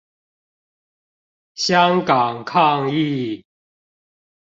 [1.53, 3.43] 香港抗議